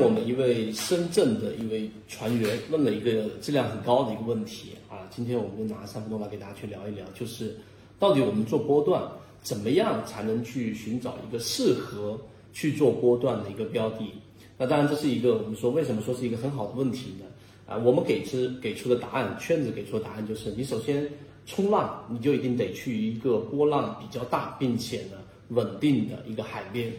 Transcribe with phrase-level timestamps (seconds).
[0.00, 7.56] 我们一位深圳的一位船员问了一个质量很高的一个问题啊，今天我们就拿三分钟来给大家去聊一聊，就是
[7.98, 9.02] 到底我们做波段
[9.42, 12.18] 怎么样才能去寻找一个适合
[12.52, 14.12] 去做波段的一个标的？
[14.56, 17.26] 那当然这是一个我们说为什么说是一个很好的问题呢？
[17.66, 21.06] 啊，我们给出给出的答案，圈子给出的答案就是，你首先
[21.44, 26.92] 冲浪，你就一定得去一个波浪比较大并且呢稳定的一个海边。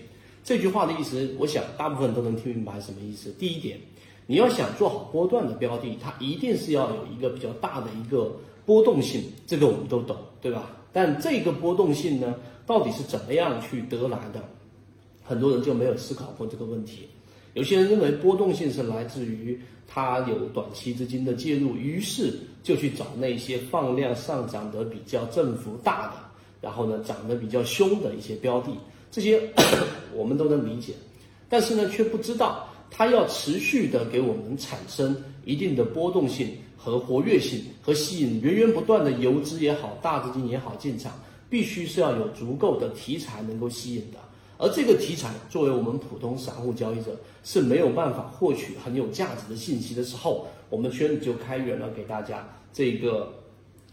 [0.44, 3.32] 这句话的意思，我想大部分都能听明白什么意思。
[3.38, 3.80] 第一点，
[4.26, 10.72] 你要想做好波段的标的，它一定是要有一个比较大的一个波动性，这个我们都懂，对吧？
[10.92, 12.34] 但这个波动性呢，
[12.66, 14.44] 到底是怎么样去得来的？
[15.24, 17.08] 很多人就没有思考过这个问题。
[17.54, 26.14] 有些人认为波动性是来自于它有短期资金的介入，于是就去找那些放量上涨的比较振幅大的，
[26.62, 28.72] 然后呢涨得比较凶的一些标的。
[29.12, 29.42] 这些
[30.14, 30.94] 我们都能理解，
[31.48, 35.16] 但是呢，却不知道它要持续的给我们产生
[35.46, 41.12] 一定的波动性和活跃性，和吸引源源不断的游资也好、大资金也好进场，
[41.50, 44.20] 必须是要有足够的题材能够吸引的。
[44.58, 53.34] 而这个题材，作为我们普通散户交易者是没有办法获取很有价值的信息的时候，我们圈子就开源了给大家这个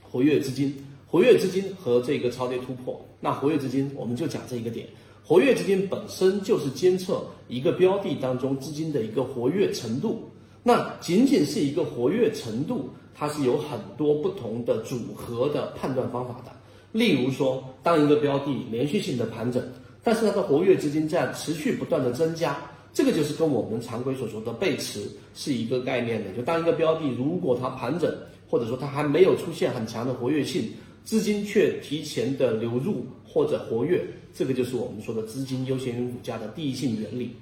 [0.03, 3.01] 活跃资金、活跃资金和这个超跌突破。
[3.21, 4.89] 那活跃资金，我们就讲这一个点。
[5.27, 10.23] 活跃资金本身就是监测一个标的当中资金的一个活跃程度，
[10.63, 16.53] 那仅仅是一个活跃程度，它是有很多不同的组合的判断方法的。
[16.93, 19.61] 例如说，当一个标的连续性的盘整，
[20.01, 22.57] 但是它的活跃资金在持续不断的增加，
[22.95, 26.33] 这个就是跟我们常规所说的背驰是一个概念的。
[26.35, 28.17] 就当一个标的如果它盘整，
[28.49, 30.71] 或者说它还没有出现很强的活跃性。
[31.05, 34.03] 资金却提前的流入或者活跃，
[34.35, 37.37] 这个就是我们说的资金优先于股价的第一性原理。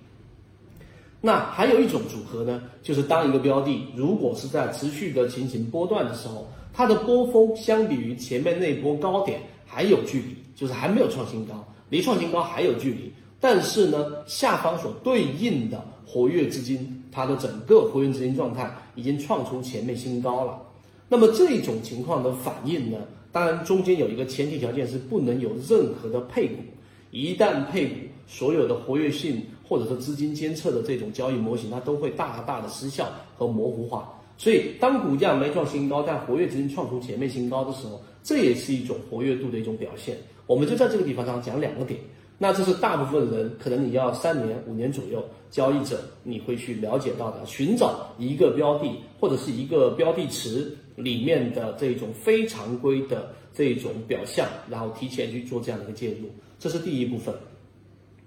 [1.21, 13.12] 那还有一种组合呢，就是当一个标的如果是在持续的进行波段的时候，它的波峰相比于前面那波高点还有距离，就是还没有创新高，离创新高还有距离。
[13.38, 20.60] 但是呢，下方所对应的活跃资金，它的整个活跃资金状态已经创出前面新高了。
[21.09, 22.99] 那么这种情况的反应呢？
[23.34, 26.62] 当然，中间有一个前提条件是不能有任何的配股，
[27.11, 27.95] 一旦配股，
[28.28, 34.09] 所有的活跃性或者说资金监测的这种交易模型，它都会大大的失效和模糊化。
[34.39, 40.16] 所以，当股价没创新高，但活跃资金创出前面新高的时候，这也是一种活跃度的一种表现。
[40.47, 41.99] 我们就在这个地方上讲两个点。
[42.39, 50.77] 那这是大部分人可能你要三年、五年左右交易者你会去了解到的，寻找一个标的或者是一个标的池。
[50.97, 56.28] 里面的这种非常规的这种表象，然后提前去做这样的一个介入，
[56.59, 57.34] 这是第一部分。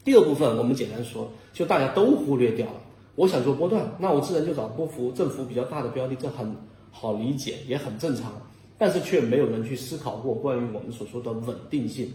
[0.03, 2.81] 第二部分，我们简单说，就大家都忽略掉了。
[3.15, 6.55] 我想做波段，那我自然就找波幅振幅比较大的标的，这很
[6.91, 8.33] 好理解，也很正常。
[8.77, 12.11] 但是却没有人去思考过关于我们所说的稳定性。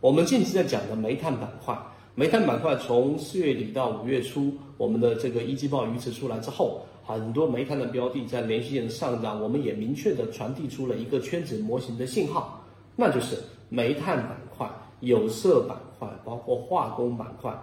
[0.00, 1.76] 我们近期在讲的煤炭板块，
[2.14, 6.86] 煤炭板块从四月底到五月初，我们的这个一季报预测出来之后。
[7.06, 12.60] 很多煤炭的标的在连续性的上涨，我们也明确的传递出了一个圈子模型的信号，
[12.96, 13.36] 那就是
[13.68, 14.68] 煤炭板块、
[14.98, 17.56] 有色板块，包括化工板块，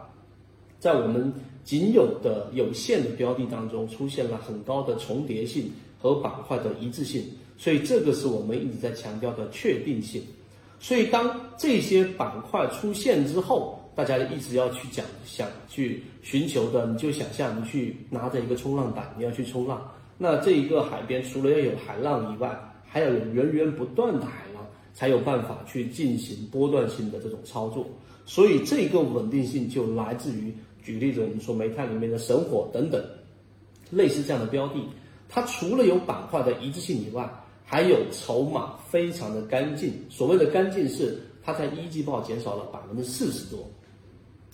[0.79, 1.33] 在我们
[1.65, 7.21] 仅有的有限的标的当中出现了很高的重叠性和板块的一致性，
[7.57, 10.23] 所以这个是我们一直在强调的确定性。
[10.79, 19.89] 所以当这些板块出现之后，大家一直要去讲，想去寻求的，你就想象你去拿着一个冲浪板，你要去冲浪。
[20.17, 27.87] 那这一个海边除了要有海浪以外，还要有源源不断的海浪，才有办法去进行波段性的这种操作。
[28.25, 33.03] 所以这个稳定性就来自于，举例子，我们说煤炭里面的神火等等，
[33.91, 34.79] 类似这样的标的，
[35.29, 37.29] 它除了有板块的一致性以外，
[37.65, 39.93] 还有筹码非常的干净。
[40.09, 43.69] 所谓的干净是它在一季报减少了百分之四十多。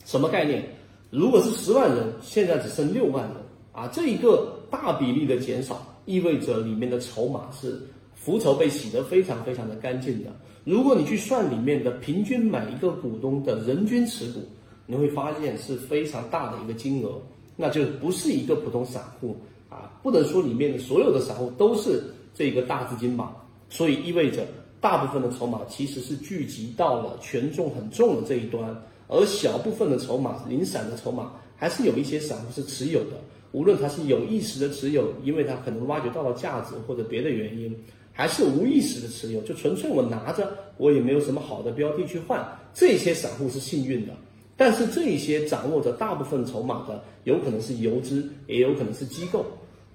[0.06, 0.63] 什么概念？
[1.12, 3.36] 如果是十万人，现在只剩六万人
[3.72, 3.88] 啊！
[3.88, 7.81] 这一个大比例的减少，意味着里面的筹码是
[8.13, 10.30] 浮筹被洗得非常非常的干净的。
[10.66, 14.42] 如果你去算里面的平均每一个股东的人均持股，
[14.86, 17.19] 你会发现是非常大的一个金额，
[17.56, 19.36] 那就不是一个普通散户
[19.69, 19.92] 啊！
[20.04, 22.04] 不能说里面的所有的散户都是
[22.36, 23.36] 这个大资金吧？
[23.69, 24.45] 所以意味着
[24.80, 28.75] 大部分的筹码其实是聚集到了权重很重的这一端，
[29.10, 33.20] 而小部分的筹码、零散的筹码，还是有一些散户是持有的。
[33.52, 37.76] 无论他是有意识的持有，因为他可能挖掘到了价值或者别的原因，
[38.14, 40.48] 还是无意识的持有，就纯粹我拿着，
[40.78, 42.48] 我也没有什么好的标的去换。
[42.72, 44.14] 这些散户是幸运的，
[44.56, 49.44] 但是这些掌握着大部分筹码的，有可能是游资，也有可能是机构。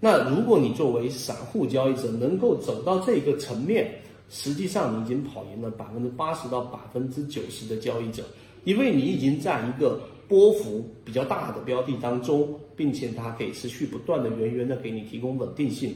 [0.00, 3.88] 那如果你作为散户交易者能够走到这个层面，
[4.28, 8.24] 实际上你已经跑赢了百分之八十到百分之九十的交易者，
[8.64, 10.00] 因为你已经在一个。
[10.26, 15.94] 波幅比较大的标的当中，并且它可以持续不断的源源的给你提供稳定性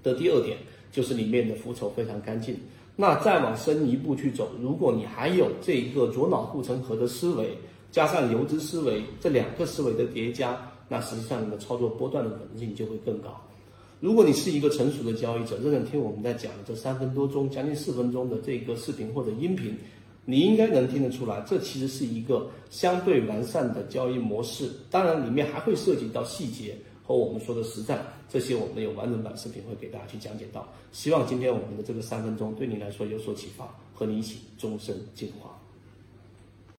[0.00, 0.56] 的第二点，
[0.92, 2.54] 就是里面的浮筹非常干净。
[2.94, 7.50] 那再往深一步去走，如果你还有这一个左脑护城河的思维，
[7.90, 10.56] 加上游资思维这两个思维的叠加，
[10.88, 13.44] 那实际上你的操作波段的稳定性就会更高。
[13.98, 19.76] 如果你是一个成熟的交易者，认真听我们在讲这三分多钟、将近四分钟的这个视频或者音频。
[20.24, 24.70] 你应该能听得出来，这其实是一个相对完善的交易模式。
[24.90, 30.66] 当然，里面还会涉及到细节和我们说的实战，这些我们有完整版视频会给大家去讲解到。
[30.92, 35.61] 希望今天我们的这个三分钟对你来说有所启发，和你一起终身进化。